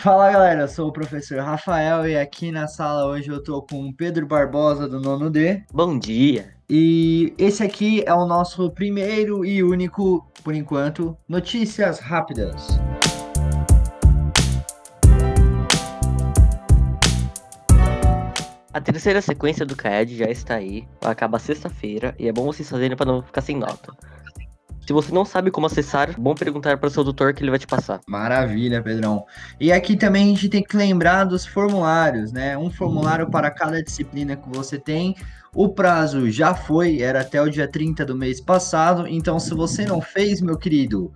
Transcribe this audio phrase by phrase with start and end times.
[0.00, 3.88] Fala galera, eu sou o professor Rafael e aqui na sala hoje eu tô com
[3.88, 5.64] o Pedro Barbosa do nono D.
[5.72, 6.54] Bom dia.
[6.70, 12.78] E esse aqui é o nosso primeiro e único, por enquanto, notícias rápidas.
[18.72, 22.96] A terceira sequência do CAED já está aí, acaba sexta-feira e é bom vocês fazerem
[22.96, 23.92] para não ficar sem nota.
[24.88, 27.58] Se você não sabe como acessar, bom perguntar para o seu tutor que ele vai
[27.58, 28.00] te passar.
[28.06, 29.26] Maravilha, Pedrão.
[29.60, 32.56] E aqui também a gente tem que lembrar dos formulários, né?
[32.56, 35.14] Um formulário para cada disciplina que você tem.
[35.54, 39.06] O prazo já foi, era até o dia 30 do mês passado.
[39.06, 41.12] Então, se você não fez, meu querido,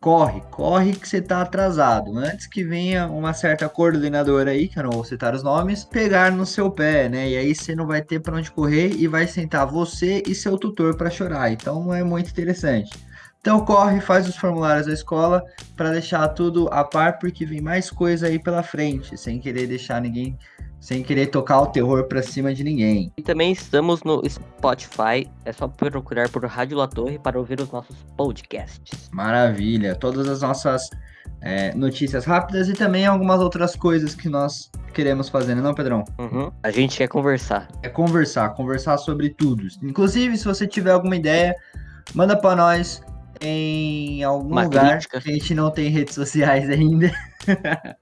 [0.00, 2.16] corre, corre que você tá atrasado.
[2.16, 6.30] Antes que venha uma certa coordenadora aí, que eu não vou citar os nomes, pegar
[6.30, 7.30] no seu pé, né?
[7.30, 10.56] E aí você não vai ter para onde correr e vai sentar você e seu
[10.56, 11.50] tutor para chorar.
[11.50, 13.04] Então é muito interessante.
[13.46, 15.40] Então corre, faz os formulários da escola
[15.76, 20.00] para deixar tudo a par, porque vem mais coisa aí pela frente, sem querer deixar
[20.00, 20.36] ninguém,
[20.80, 23.12] sem querer tocar o terror para cima de ninguém.
[23.16, 27.70] E também estamos no Spotify, é só procurar por Rádio La Torre para ouvir os
[27.70, 29.08] nossos podcasts.
[29.12, 30.90] Maravilha, todas as nossas
[31.40, 36.02] é, notícias rápidas e também algumas outras coisas que nós queremos fazer, não, Pedrão?
[36.18, 36.50] Uhum.
[36.64, 37.68] A gente quer conversar.
[37.84, 39.68] É conversar, conversar sobre tudo.
[39.84, 41.54] Inclusive, se você tiver alguma ideia,
[42.12, 43.00] manda para nós
[43.40, 45.20] em algum Uma lugar crítica.
[45.20, 47.10] que a gente não tem redes sociais ainda.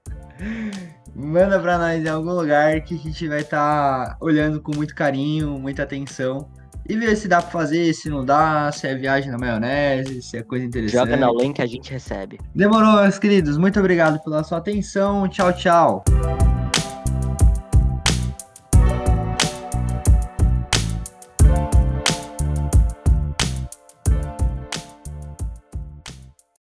[1.15, 4.93] Manda pra nós em algum lugar que a gente vai estar tá olhando com muito
[4.93, 6.49] carinho, muita atenção.
[6.87, 10.37] E ver se dá pra fazer, se não dá, se é viagem na maionese, se
[10.37, 10.99] é coisa interessante.
[10.99, 12.39] Joga na link que a gente recebe.
[12.53, 13.57] Demorou, meus queridos.
[13.57, 15.27] Muito obrigado pela sua atenção.
[15.27, 16.03] Tchau, tchau.